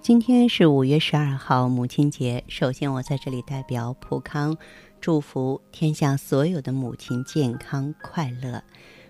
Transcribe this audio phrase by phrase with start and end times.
[0.00, 2.42] 今天是五月十二号，母亲节。
[2.48, 4.56] 首先，我在这里代表普康，
[5.00, 8.62] 祝福天下所有的母亲健康快乐、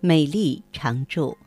[0.00, 1.38] 美丽常驻。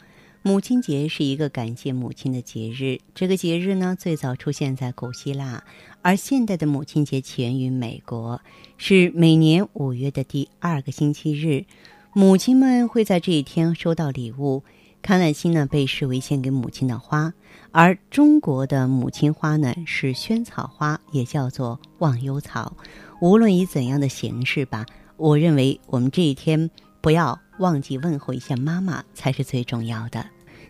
[0.42, 3.00] 母亲节是一个感谢母亲的节日。
[3.14, 5.64] 这个节日呢，最早出现在古希腊，
[6.02, 8.42] 而现代的母亲节起源于美国，
[8.78, 11.66] 是每年五月的第二个星期日。
[12.14, 14.64] 母亲们会在这一天收到礼物。
[15.06, 17.32] 康乃馨呢，被视为献给母亲的花，
[17.70, 22.76] 而中国的母亲花呢是萱草花，也叫做忘忧草。
[23.22, 24.84] 无论以怎样的形式吧，
[25.18, 26.72] 我认为我们这一天
[27.02, 30.26] 不要忘记问候一下妈妈才是最重要的。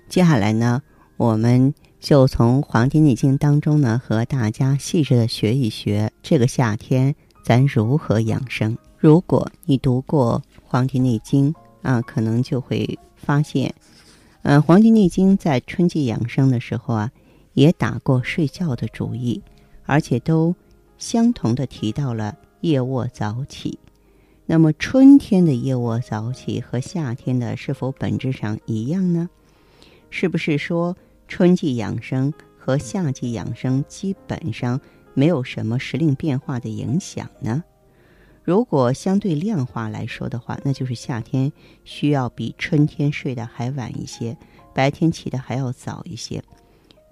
[0.10, 0.82] 接下来呢，
[1.16, 8.78] 我们就从《黄帝内经》当中呢，和大家细致的学一学这个夏天咱如何养生。
[8.98, 13.74] 如果你读过《黄帝内经》啊，可能就会发现。
[14.48, 17.12] 嗯，《黄帝内经》在春季养生的时候啊，
[17.54, 19.42] 也打过睡觉的主意，
[19.88, 20.56] 而且都
[21.00, 23.80] 相同的提到了夜卧早起。
[24.46, 29.28] 那么，春天的夜卧早起和夏天的是否本质上一样呢？
[30.12, 30.96] 是不是说
[31.28, 34.80] 春季养生和夏季养生基本上
[35.16, 37.64] 没有什么时令变化的影响呢？
[38.46, 41.52] 如果相对量化来说的话，那就是夏天
[41.84, 44.38] 需要比春天睡得还晚一些，
[44.72, 46.44] 白天起的还要早一些。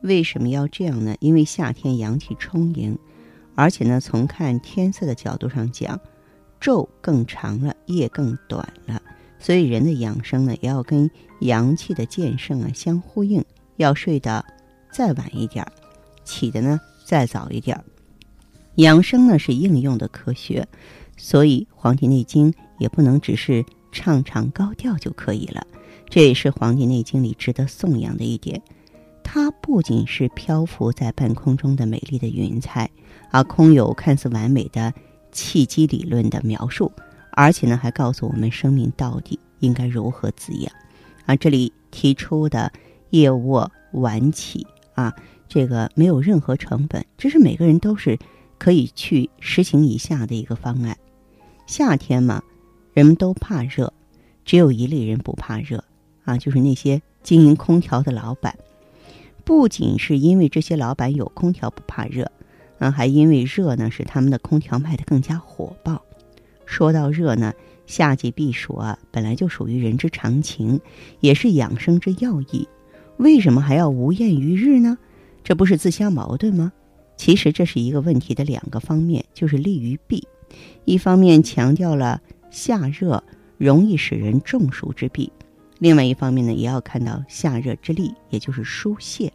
[0.04, 1.16] 为什么要这样呢？
[1.20, 2.96] 因为夏天阳气充盈，
[3.56, 6.00] 而且呢，从看天色的角度上讲，
[6.62, 9.02] 昼更长了，夜更短了，
[9.40, 11.10] 所以人的养生呢，也要跟
[11.40, 13.44] 阳气的渐盛啊相呼应，
[13.78, 14.46] 要睡得
[14.92, 15.72] 再晚一点儿，
[16.24, 17.84] 起的呢再早一点儿。
[18.76, 20.68] 养生呢是应用的科学。
[21.24, 25.66] 所以，《黄帝内经》也不能只是唱唱高调就可以了。
[26.10, 28.62] 这也是《黄帝内经》里值得颂扬的一点。
[29.24, 32.90] 它不仅是漂浮在半空中的美丽的云彩，
[33.32, 34.94] 啊，空有看似完美的
[35.32, 36.92] 气机理论的描述，
[37.32, 40.70] 而且呢，还告诉我们生命到底应该如何滋养。
[41.26, 42.70] 啊，这里提出的
[43.12, 45.16] 夜卧晚起啊，
[45.48, 48.20] 这个没有任何成本，这是每个人都是
[48.60, 50.98] 可以去实行一下的一个方案。
[51.66, 52.44] 夏天嘛，
[52.94, 53.92] 人们都怕热，
[54.46, 55.84] 只有一类人不怕热，
[56.26, 58.56] 啊，就是那些经营空调的老板。
[59.46, 62.32] 不仅是因为这些老板有空调不怕热，
[62.80, 66.02] 啊，还因为热呢，使他们的空调卖得更加火爆。
[66.66, 67.54] 说到热呢，
[67.86, 70.80] 夏季避暑啊，本来就属于人之常情，
[71.20, 72.68] 也是养生之要义。
[73.18, 74.98] 为什么还要无厌于日呢？
[75.44, 76.72] 这不是自相矛盾吗？
[77.16, 80.26] 其实这是一个问题的两个方面，就是利于弊。
[80.86, 82.22] 一方面强调了
[82.52, 83.24] 夏热
[83.58, 85.32] 容易使人中暑之弊，
[85.80, 89.32] 另外一方面呢，也要看到夏热之利，也就是疏泄。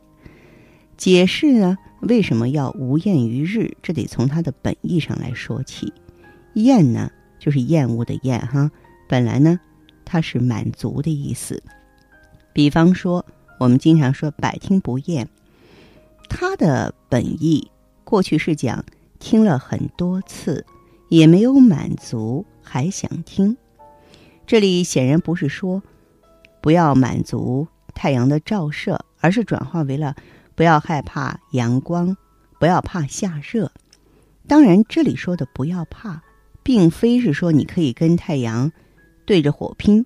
[0.97, 3.77] 解释呢，为什么要无厌于日？
[3.83, 5.93] 这得从它的本意上来说起。
[6.55, 8.71] 厌呢，就是厌恶的厌哈，
[9.09, 9.61] 本来呢，
[10.05, 11.63] 它是满足的意思。
[12.53, 13.25] 比方说，
[13.61, 15.29] 我们经常说百听不厌，
[16.29, 17.71] 它的本意
[18.03, 18.85] 过去是讲
[19.21, 20.67] 听了很多次。
[21.09, 23.57] 也没有满足，还想听。
[24.47, 25.83] 这里显然不是说
[26.61, 30.15] 不要满足太阳的照射，而是转化为了
[30.55, 32.17] 不要害怕阳光，
[32.59, 33.71] 不要怕夏热。
[34.47, 36.23] 当然，这里说的不要怕，
[36.63, 38.73] 并非是说你可以跟太阳
[39.27, 40.05] 对着火拼，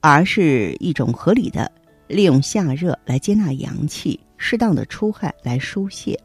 [0.00, 1.72] 而是一种合理的
[2.06, 6.20] 利用夏热来接纳阳气，适当的出汗来疏泄。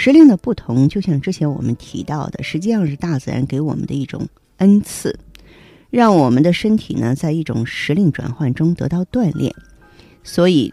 [0.00, 4.28] 时令的不同，就像之前我们提到的，实际上是大自然给我们的一种
[4.58, 5.18] 恩赐，
[5.90, 9.52] 让我们的身体呢，在一种时令转换中得到锻炼。
[10.22, 10.72] 所以，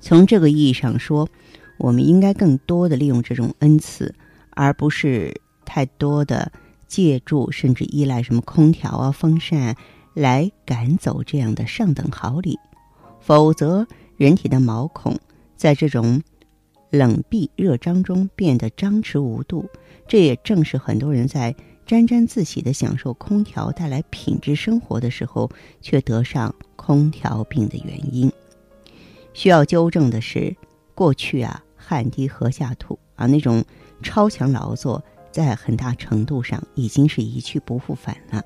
[0.00, 1.28] 从这个意义上说，
[1.76, 4.14] 我们应该更多的利用这种恩赐，
[4.52, 6.50] 而不是太多的
[6.86, 9.76] 借助甚至依赖什么空调啊、风扇
[10.14, 12.58] 来赶走这样的上等好礼。
[13.20, 13.86] 否则，
[14.16, 15.18] 人体的毛孔
[15.54, 16.22] 在这种。
[16.90, 19.68] 冷闭热张中变得张弛无度，
[20.06, 21.54] 这也正是很多人在
[21.84, 25.50] 沾沾自喜的享受空调带来品质生活的时候，
[25.80, 28.30] 却得上空调病的原因。
[29.32, 30.56] 需要纠正的是，
[30.94, 33.64] 过去啊，汗滴禾下土啊，那种
[34.02, 38.42] 超强劳作，在很大程度上已经是一去不复返了。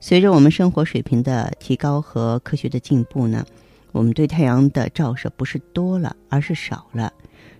[0.00, 3.44] 随着我们生活水平的提高和科学的进步呢，
[3.92, 7.12] 我们对太阳的照射不是多了，而是少了。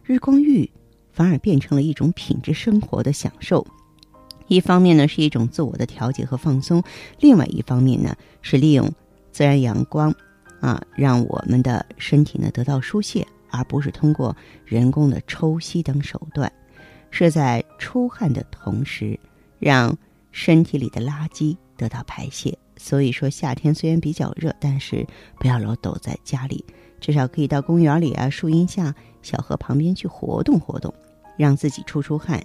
[0.06, 0.70] 日光浴
[1.12, 3.66] 反而变成了一种品质生活的享受，
[4.48, 6.82] 一方面呢是一种自我的调节和放松，
[7.20, 8.92] 另外一方面呢是利用
[9.32, 10.14] 自然阳光，
[10.60, 14.36] 啊，让我们的身体呢得到疏泄，而不是通过
[14.66, 16.52] 人工的抽吸等手段，
[17.10, 19.18] 是在出汗的同时，
[19.58, 19.96] 让
[20.32, 22.58] 身体里的垃圾得到排泄。
[22.76, 25.06] 所以说，夏天虽然比较热，但是
[25.38, 26.62] 不要老躲在家里，
[27.04, 30.94] 至少可以到公园里啊、树荫下、小河旁边去活动活动，
[31.36, 32.42] 让自己出出汗。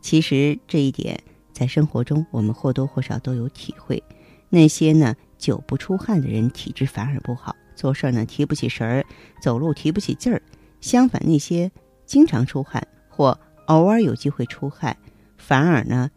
[0.00, 1.16] 其实这一点
[1.52, 4.02] 在生活中我们或多或少都有体会。
[4.48, 7.54] 那些呢久不出汗的人，体质反而不好。
[7.76, 9.06] 做事呢提不起神儿，
[9.40, 10.42] 走路提不起劲儿。
[10.80, 11.70] 相反，那些
[12.04, 14.96] 经常出汗或偶尔有机会出汗，
[15.38, 16.10] 反而呢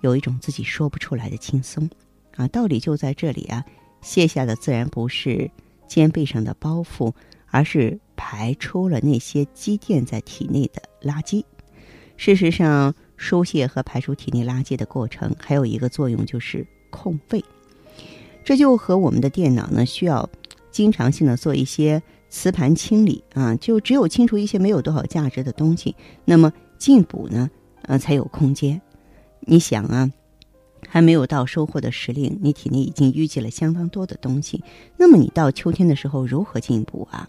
[0.00, 1.86] 有一种自己说不出来的轻松。
[2.36, 3.62] 啊，道理就在这里啊！
[4.00, 5.50] 卸下的自然不是
[5.86, 7.12] 肩背上的包袱，
[7.46, 11.44] 而是排出了那些积淀在体内的垃圾。
[12.16, 17.44] 事实上，疏泄和排出体内垃圾的过程还有一个作用，就是控位。
[18.44, 20.28] 这就和我们的电脑呢需要。
[20.72, 25.96] 经常性的做一些磁盘清理啊，就只有清除一些没有多少价值的东西，
[26.26, 27.50] 那么进补呢，
[27.84, 28.78] 呃，才有空间。
[29.40, 30.10] 你想啊，
[30.96, 34.64] 还没有到收获的时令，你体内已经淤积了相当多的东西，
[34.96, 37.28] 那么你到秋天的时候如何进补啊？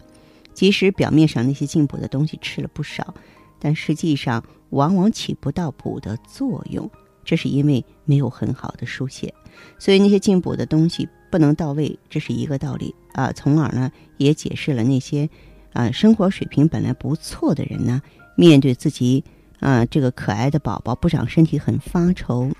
[0.54, 3.12] 即使表面上那些进补的东西吃了不少，
[3.58, 6.90] 但实际上往往起不到补的作用，
[7.26, 9.34] 这是因为没有很好的疏泄，
[9.78, 11.06] 所以那些进补的东西。
[11.30, 13.30] 不能到位，这是一个道理啊。
[13.32, 15.28] 从而呢，也解释了那些
[15.74, 18.00] 啊生活水平本来不错的人呢，
[18.34, 19.22] 面对自己
[19.60, 22.50] 啊这个可爱的宝宝不长身体很发愁。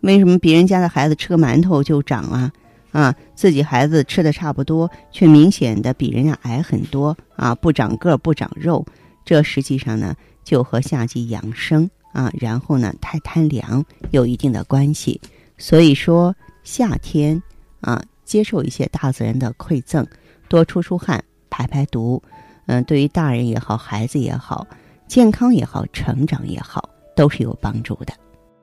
[0.00, 2.52] 为什么别人家的孩子吃个馒头就长啊？
[2.92, 8.84] 啊，自己孩子吃的差不多，却明显的比人家矮很多啊，不长个不长肉。
[9.24, 15.20] 这实际上呢，就和夏季养生啊，然后呢太贪凉有一定的关系。
[15.58, 17.42] 所以说夏天。
[17.80, 20.06] 啊，接受一些大自然的馈赠，
[20.50, 22.22] 多出出汗，排排毒，
[22.66, 24.66] 嗯，对于大人也好，孩子也好，
[25.08, 28.12] 健康也好，成长也好，都是有帮助的。